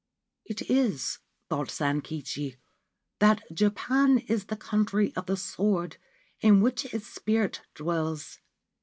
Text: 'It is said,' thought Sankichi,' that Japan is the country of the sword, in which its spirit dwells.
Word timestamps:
'It 0.51 0.63
is 0.67 0.99
said,' 1.03 1.21
thought 1.47 1.67
Sankichi,' 1.67 2.55
that 3.19 3.43
Japan 3.53 4.17
is 4.17 4.45
the 4.45 4.55
country 4.57 5.13
of 5.15 5.27
the 5.27 5.37
sword, 5.37 5.97
in 6.39 6.59
which 6.59 6.91
its 6.91 7.05
spirit 7.05 7.61
dwells. 7.75 8.39